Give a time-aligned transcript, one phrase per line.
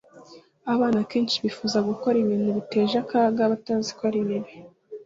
[0.73, 4.53] abana akenshi bifuza gukora ibintu biteje akaga batazi ko ari bibi